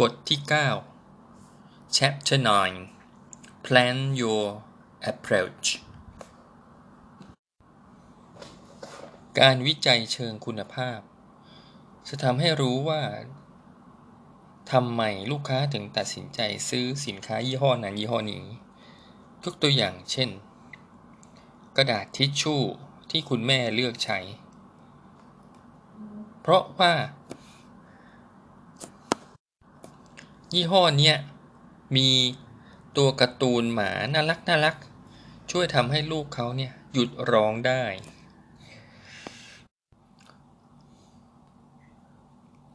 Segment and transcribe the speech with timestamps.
[0.00, 0.40] บทที่
[1.18, 2.38] 9 Chapter
[3.00, 4.44] 9 Plan your
[5.12, 5.66] approach
[9.40, 11.00] การวิจัยเชิงคุณภาพ
[12.08, 13.02] จะทำให้รู้ว่า
[14.72, 18.44] ทำไมลูกค้าถึงตัดสินใจซื้อสินค้ายี่ห้อนั้นยี่ห้อนี้
[19.44, 20.30] ยกตัวอย่างเช่น
[21.76, 22.62] กระดาษทิชชู่
[23.10, 24.18] ที่คุณแม่เลือกใช้
[26.40, 26.92] เพราะว่า
[30.52, 31.16] ยี่ห้อเนี้ย
[31.96, 32.08] มี
[32.96, 34.76] ตัวการ์ตูนหมาน่ารักน่ารัก
[35.50, 37.82] ช่วยทำให้ลูกเขาเนี่ยหยุดร้องได้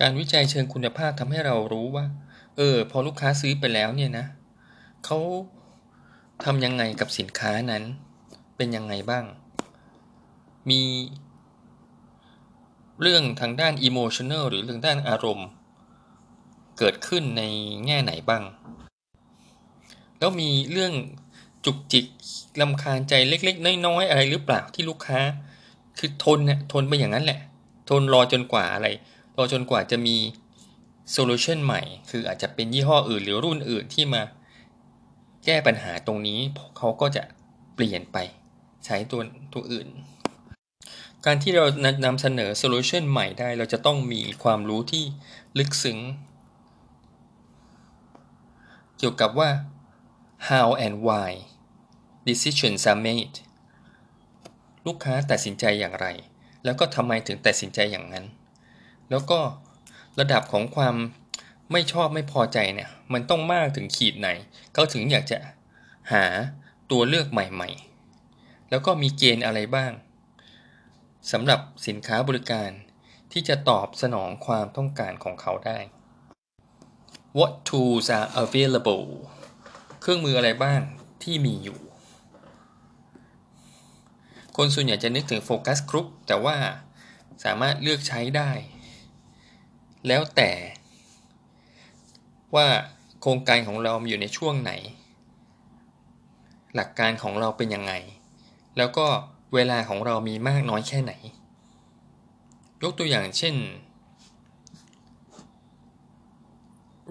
[0.00, 2.04] การวิจัยเชิงคุณภาพทำให้เรารู้ว่า
[2.56, 4.26] เออ พอลูกค้าซื้อไปแล้วเนี่ยนะ
[5.04, 5.18] เขา
[6.44, 7.82] ทำยังไงกับสินค้านั้น
[8.56, 9.24] เป็นยังไงบ้าง
[10.70, 10.82] มี
[13.00, 15.48] เรื่องทางด้าน emotional หรือเรื่องด้านอารมณ์
[16.80, 17.42] เกิดขึ้นใน
[17.86, 18.42] แง่ไหนบ้าง
[20.18, 20.92] แล้วมีเรื่อง
[21.64, 22.06] จุกจิก
[22.60, 25.20] ลำคาญใจเล็ก ๆ น้อยๆอะไรหรือเปล่าที่ลูกค้า
[25.98, 27.40] คือทนเนี่ยทนไปอย่างนั้นแหละ
[27.90, 28.88] ทนรอจนกว่าอะไร
[29.36, 30.16] รอจนกว่าจะมี
[31.12, 34.22] โซลูชันใหม่ คืออาจจะเป็นยี่ห้ออื่นหรือรุ่นอื่นที่มา
[35.44, 36.38] แก้ปัญหาตรงนี้
[36.76, 37.22] เขาก็จะ
[37.74, 38.16] เปลี่ยนไป
[38.84, 39.22] ใช้ตัว
[39.52, 39.88] ตัวอื่น
[41.26, 41.64] การที่เรา
[42.04, 45.04] นำเสนอโซลูชันใหม่ได้ เราจะต้องมีความรู้ที่
[45.58, 45.98] ลึกซึ้ง
[49.02, 49.50] เกี่ยวกับว่า
[50.48, 51.30] how and why
[52.28, 53.36] decisions are made
[54.86, 56.06] ลูกค้าตัดสินใจอย่างไร
[56.64, 58.24] แล้วก็ทำไมถึงตัดสินใจอย่างนั้น
[59.10, 59.40] แล้วก็
[60.20, 60.96] ระดับของความ
[61.72, 64.28] ไม่ชอบไม่พอใจเนี่ย มันต้องมากถึงขีดไหน
[64.72, 65.38] เขาถึงอยากจะ
[66.12, 66.24] หา
[66.90, 69.92] ตัวเลือกใหม่ๆ แล้วก็มีเกณฑ์อะไรบ้าง
[71.32, 72.70] สำหรับสินค้าบริการ
[73.32, 75.78] ที่จะตอบสนองความต้องการของเขาได้
[77.38, 79.08] What tools are available
[80.00, 80.80] เครื่องมืออะไรบ้าง
[81.22, 81.78] ที่มีอยู่
[84.56, 86.56] คนส่วนใหญ่จะนึกถึงโฟกัสกรุ๊ปแต่ว่า
[87.44, 88.50] สามารถเลือกใช้ได้
[90.06, 90.50] แล้วแต่
[92.54, 92.66] ว่า
[93.20, 94.72] โครงการของเราอยู่ในช่วงไหน
[96.74, 97.92] หลักการของเราเป็นยังไง
[98.76, 99.06] แล้วก็
[99.54, 101.12] เวลาของเรามีมากน้อยแค่ไหน
[102.82, 103.54] ยกตัวอย่างเช่น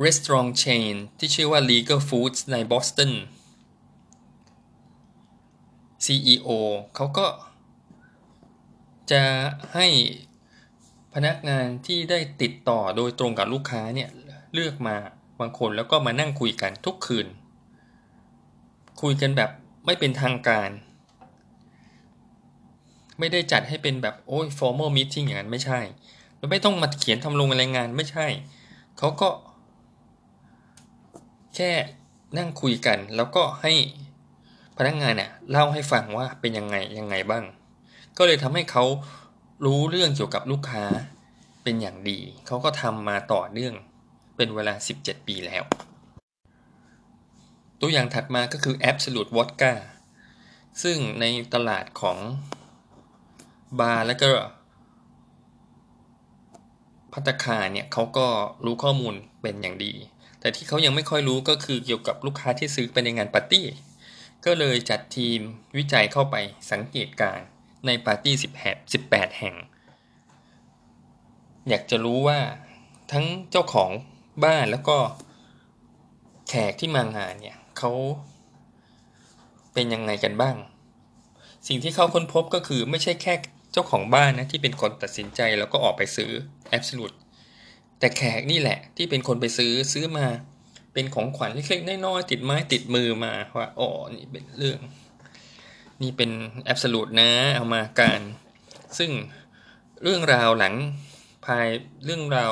[0.06, 3.14] Restaurant Chain ที่ชื่อว่า Legal Foods ในบอสตัน
[6.06, 6.50] CEO
[6.96, 7.28] เขาก็
[9.12, 9.24] จะ
[9.74, 9.88] ให้
[11.14, 14.10] พนักงานที่ได้ติดต่อโดยตรงกับลูกค้าเนี่ย
[14.54, 14.96] เลือกมา
[15.40, 17.28] บางคนแล้วก็มานั่งคุยกันทุกคืน
[19.02, 19.50] คุยกันแบบ
[19.86, 20.70] ไม่เป็นทางการ
[23.20, 25.80] ไม่ได้จัดให้เป็นแบบโอ้ย formal meeting อย่างนั้นไม่ใช่
[26.38, 28.28] แล้วไม่ต้องมาเขียนทำลงรายงานไม่ใช่
[28.98, 29.30] เขาก็
[31.60, 31.72] ค่
[32.38, 33.74] นั่งคุยกัน แล้วก็ให้
[34.78, 37.44] พนักงานเนี่ยเล่าให้ฟังว่าเป็นยังไงยังไงบ้าง
[38.18, 38.84] ก็เลยทำให้เขา
[39.66, 40.84] รู้เรื่องเกี่ยวกับลูกค้า
[41.64, 43.74] เป็นอย่างดี เขาก็ทำมาต่อเนื่อง
[44.36, 45.64] เป็นเวลา 17 ปีแล้ว
[47.82, 49.74] ตัวอย่างถัดมาก็คือ Absolute Vodka
[50.84, 52.18] ซึ่งในตลาดของ
[53.80, 54.32] บาร์และก็
[57.14, 58.28] พัตคาเนี่ยเขาก็
[58.66, 59.94] รู้ข้อมูลเป็นอย่างดี
[60.40, 63.66] แต่ที่เขายังไม่ค่อยรู้ก็คือเกี่ยวกับลูกค้าที่ซื้อไปในงานปาร์ตี้
[64.46, 65.40] ก็เลยจัดทีม
[65.78, 66.36] วิจัยเข้าไป
[66.72, 67.40] สังเกตการ
[67.86, 69.56] ในปาร์ตี้10 18แห่ง
[71.70, 72.40] อยากจะรู้ว่า
[73.12, 73.92] ทั้งเจ้าของ
[74.44, 74.98] บ้านแล้วก็
[76.50, 77.92] แขกที่มางานเนี่ยเขา
[79.74, 80.56] เป็นยังไงกันบ้าง
[81.68, 83.34] สิ่งที่เขาค้นพบก็คือไม่ใช่แค่
[83.72, 86.32] เจ้าของบ้านนะที่เป็นคนตัดสินใจแล้วก็ออกไปซื้อ
[86.78, 87.16] Absolute
[88.00, 90.28] แต่แขกนี่แหละ ที่เป็นคนไปซื้อซื้อมา
[90.94, 94.80] เป็นของขวัญเล็กๆน้อยๆติดไม้ติดมือมาว่าอ๋อนี่เป็นเรื่อง
[96.02, 96.32] นี่เป็น
[96.64, 98.22] แอบสูตนะเอามาการ
[98.98, 99.12] ซึ่ง
[100.04, 100.76] เรื่องราวหลัง
[101.46, 101.68] ภาย
[102.06, 102.52] เรื่องราว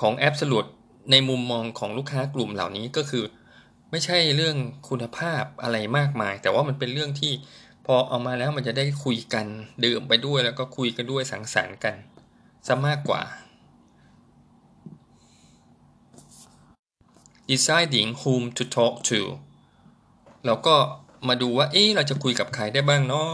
[0.00, 0.66] ของแอบสูต
[1.10, 3.24] ในมุมมองของลูกค้ากลุ่มเหล่านี้ก็คือ
[3.90, 4.56] ไม่ใช่เรื่อง
[4.88, 7.32] คุณภาพอะไรมากมาย แต่ว่ามันเป็นเรื่องที่
[7.94, 9.46] อเอามาแล้วมันจะได้คุยกัน
[9.84, 11.94] ดื่มไปด้วยแล้วก็คุยกันด้วยสังสรรค์กัน
[12.66, 13.22] ซะมากกว่า
[17.50, 19.20] deciding whom to talk to
[20.44, 20.76] เราก็
[21.28, 23.32] มาดูว่า เอ๊ะ เราจะคุยกับใครได้บ้างเนาะ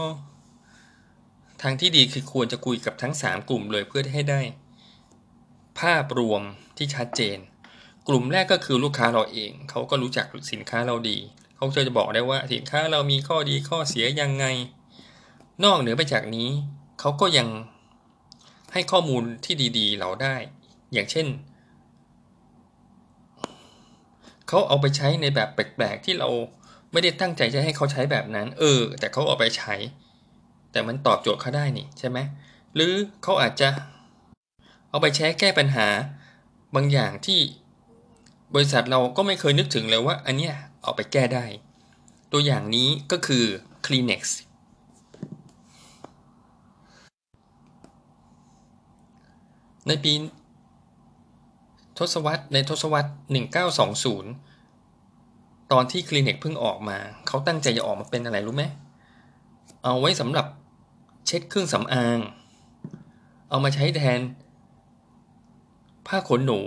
[1.61, 4.41] ทางที่ดีคือควรจะคุยกับทั้ง 3 กลุ่มเลยเพื่อให้ได้
[5.79, 6.41] ภาพรวม
[6.77, 7.37] ที่ชัดเจน
[8.07, 11.17] กลุ่มแรกก็คือลูกค้าเราเอง เขาก็รู้จักสินค้าเราดี
[11.57, 14.45] เขาจะบอกได้ว่าสินค้าเรามีข้อดีข้อเสียยังไง
[15.63, 16.49] นอกเหนือไปจากนี้
[16.99, 17.47] เขาก็ยัง
[18.73, 20.35] ใหให้ข้อมูลที่ดี ๆ เราได้
[20.93, 21.27] อย่างเช่น
[24.47, 26.29] เขาเอาไปใช้ในแบบแปลกๆที่เรา
[26.91, 29.75] ไม่ได้ตั้งใจจะให้เขาใช้แบบนั้น เออ แต่เขาเอาไปใช้
[30.71, 32.17] แต่มันตอบโจทย์เขาได้นี่ใช่ไหม
[32.75, 32.93] หรือ
[33.23, 33.69] เขาอาจจะ
[34.89, 35.87] เอาไปใช้แก้ปัญหา
[36.75, 37.39] บางอย่างที่
[38.53, 40.55] บริษัทเราก็ไม่เคยนึกถึงเลยว่า อันเนี้ย
[40.87, 41.45] เอาไปแก้ได้
[42.31, 43.43] ตัวอย่างนี้ก็คือ
[43.85, 44.21] Kleenex
[49.87, 50.13] ในปี
[51.97, 53.09] ทศวรรษในทศวรรษ
[54.39, 56.97] 1920 ตอนที่คลินิกเพิ่งออกมา
[57.27, 58.63] เขาตั้งใจจะออกมาเป็นอะไรรู้ไหม
[59.83, 60.47] เอาไว้สำหรับ
[61.25, 62.19] เช็ดเครื่องสำอาง
[63.49, 64.19] เอามาใช้แทน
[66.07, 66.59] ผ้าขนหนู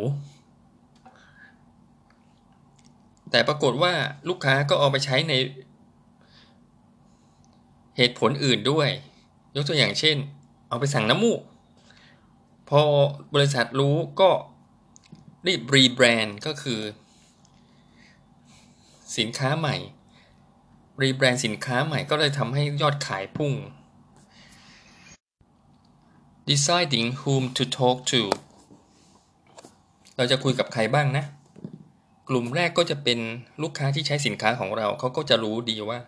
[3.30, 3.92] แต่ปรากฏว่า
[4.28, 5.32] ลูกค้าก็เอาไปใช้ใน
[7.96, 8.88] เหตุผลอื่นด้วย
[9.56, 10.16] ยกตัวอย่างเช่น
[10.68, 11.40] เอาไปสั่งน้ำมูก
[12.68, 12.80] พอ
[13.34, 14.30] บริษัทรู้ก็
[15.46, 16.80] รีบรีแบรนด์ก็คือ
[19.18, 19.76] สินค้าใหม่
[21.02, 23.52] รีแบรนด์สินค้าใหม่ก็เลยทำให้ยอดขายพุ่ง
[26.48, 28.22] deciding whom to talk to
[30.16, 31.24] เราจะคุยกับใครบ้างนะ
[32.32, 33.18] กลุ่มแรกก็จะเป็น
[33.62, 35.98] ลูกค้าที่ใช้สินค้าของเรา เขาก็จะรู้ดีว่า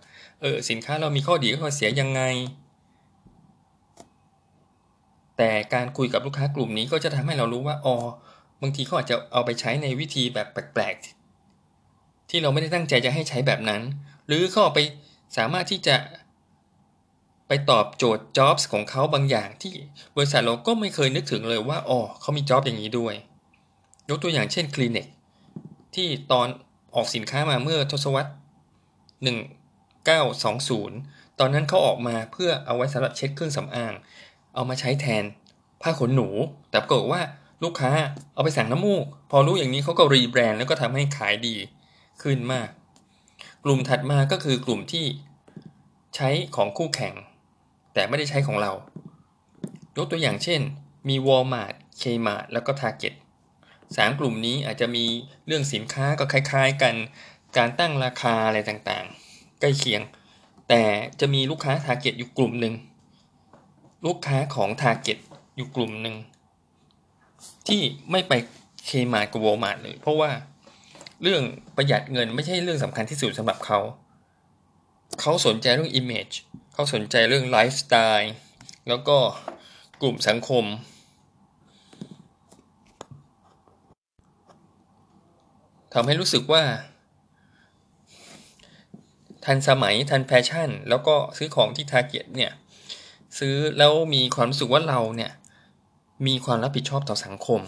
[0.40, 2.22] เออสินค้าเรามีข้อดีข้อเสียยังไง
[5.36, 7.96] แต่การคุยกับลูกค้ากลุ่มนี้ก็จะทำให้เรารู้ว่าอ๋อ
[8.62, 13.82] บางทีเขาอาจจะเอาไปใช้ในวิธีแบบแปลกๆ ที่เราไม่ได้ตั้งใจจะให้ใช้แบบนั้น
[14.26, 14.80] หรือเขาเอาไป
[15.36, 15.96] สามารถที่จะ
[17.48, 19.74] ไปตอบโจทย์ jobs ของเขาบางอย่างที่
[20.16, 23.14] บริษัทเราก็ไม่เคยนึกถึงเลยว่าอ๋อเขามี job อย่างนี้ด้วย
[24.08, 25.06] ยกตัวอย่างเช่นคลินิก
[25.94, 26.48] ที่ตอน
[26.94, 28.30] ออกสินค้ามาเมื่อทศวรรษ
[30.42, 33.92] 1920 ตอนนั้นเขาออกมาเพื่อเอาไว้สำหรับเช็ดเครื่องสำอาง
[34.54, 35.24] เอามาใช้แทน
[35.82, 36.28] ผ้าขนหนู
[36.70, 37.20] แต่ปรากฏว่า
[37.62, 37.90] ลูกค้า
[38.34, 41.56] เอาไปสั่งน้ำมูก พอรู้อย่างนี้เขาก็รีแบรนด์แล้วก็ทำให้ขายดี
[42.22, 42.68] ขึ้นมาก
[43.64, 45.04] กลุ่มถัดมาก็คือกลุ่มที่
[46.16, 47.14] ใช้ของคู่แข่ง
[47.94, 48.72] แต่ไม่ได้ใช้ของเรา
[49.96, 50.60] ยกตัวอย่างเช่น
[51.08, 53.14] มี Walmart, Kmart แล้วก็ Target
[53.96, 55.04] สามกลุ่มนี้อาจจะมี
[55.46, 56.94] เรื่องสินค้าก็คล้าย ๆ กัน
[57.56, 60.02] การตั้งราคาอะไรต่างๆ ใกล้เคียง
[60.68, 60.82] แต่
[61.20, 62.74] จะมีลูกค้า Target อยู่กลุ่มหนึ่ง
[64.06, 65.18] ลูกค้าของ Target
[65.56, 66.16] อยู่กลุ่มหนึ่ง
[67.68, 67.80] ที่
[68.10, 68.32] ไม่ไป
[68.84, 70.30] เคมากับวอลมาร์ทเลย เพราะว่า
[71.22, 71.42] เรื่อง
[71.76, 73.78] ประหยัดเงินไม่ใช่เรื่องสำคัญที่สุดสำหรับเขา
[75.20, 76.34] เขาสนใจเรื่อง Image
[76.74, 78.32] เขาสนใจเรื่องไลฟ์สไตล์
[78.88, 79.16] แล้วก็
[80.02, 80.64] กลุ่มสังคม
[85.92, 86.62] ทำให้รู้สึกว่า
[89.44, 92.52] ทันสมัยทันแฟชั่น แล้วก็ซื้อของที่ทาเก็ตเนี่ย
[93.38, 95.32] ซื้อแล้วมีความรู้สึกว่าเราเนี่ย
[96.26, 97.60] มีความรับผิดชอบต่อสังคม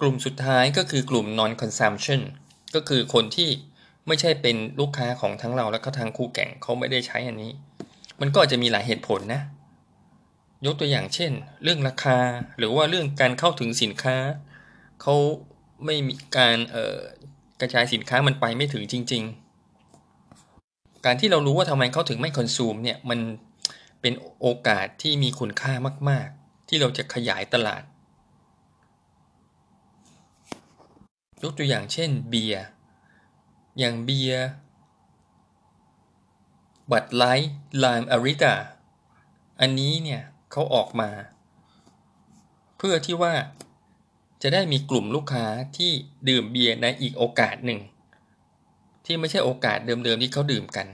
[0.00, 2.20] กลุ่มสุดท้ายก็คือกลุ่ม non consumption
[2.74, 3.50] ก็คือคนที่
[4.06, 7.52] ไม่ใช่เป็นลูกค้าของทั้งเราและก็ทางคู่แข่งเขาไม่ได้ใช้อันนี้
[8.20, 9.42] มันก็จะมีหลายเหตุผลนะ
[10.66, 11.32] ยกตัวอย่างเช่น
[11.62, 12.18] เรื่องราคา
[12.58, 14.16] หรือว่าเรื่องการเข้าถึงสินค้า
[15.02, 15.14] เขา
[15.84, 16.56] ไม่มีการ
[17.60, 19.24] กระจายสินค้ามันไปไม่ถึงจริง
[20.08, 23.20] ๆ การที่เรารู้ว่าทำไมเขาถึงไม่คอนซูมเนี่ยมัน
[24.00, 25.72] เป็นโอกาสที่มีคุณค่า
[26.10, 27.82] มาก ๆ ที่เราจะขยายตลาด
[31.42, 32.64] ยกตัวอย่างเช่นเบียร์
[33.78, 34.46] อย่างเบียร์
[36.90, 38.54] บัตไลท์ไลม์อาริตา
[39.60, 40.22] อันนี้เนี่ย
[40.52, 41.10] เขาออกมา
[42.78, 43.34] เพื่อที่ว่า
[44.42, 45.44] จะได้มีกลุ่มลูกค้า
[45.76, 45.90] ที่
[46.28, 47.80] ดื่มเบียร์ในอีกโอกาสหนึ่ง
[49.04, 50.86] ที่ไม่ใช่โอกาสเดิมๆที่เขาดื่มกัน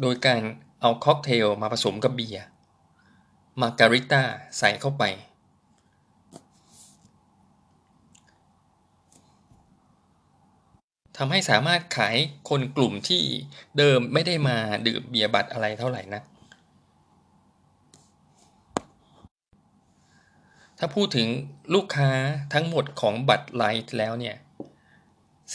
[0.00, 0.40] โดยการ
[0.80, 2.44] เอาค็อกเทลมาผสมกับเบียร์
[3.60, 4.22] มาการิต้า
[4.58, 5.04] ใส่เข้าไป
[11.16, 12.16] ทำให้สามารถขาย
[12.48, 13.22] คนกลุ่มที่
[13.78, 16.22] เดิมไม่ได้มาดื่มเบียร์บัตรอะไรเท่าไหร่นะ
[20.86, 21.28] ถ้าพูดถึง
[21.74, 22.10] ลูกค้า
[22.54, 24.36] ทั้งหมดของบัตรไลท์แล้วเนี่ย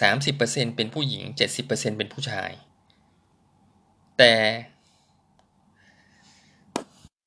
[0.02, 0.36] สามสิบ
[0.76, 2.52] เป็นผู้หญิงเจ็ดสิบเป็นเป็นผู้ชาย
[4.18, 4.34] แต่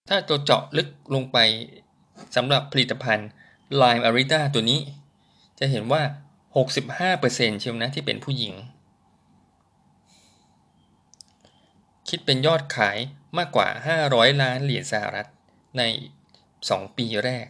[0.09, 1.39] ถ้าตัวเจาะลึกลงไป
[2.37, 3.29] สำหรับผลิตภัณฑ์
[3.81, 4.81] Lime Arita ตัวนี้
[5.59, 6.03] จะเห็นว่า
[6.67, 8.55] 65%เชียวนะที่เป็นผู้หญิง
[12.09, 12.99] คิดเป็นยอดขาย
[13.39, 13.69] มากกว่า
[14.05, 15.29] 500 ล้านเหรียญสหรัฐ
[15.79, 15.83] ใน
[16.43, 17.49] 2 ปีแรก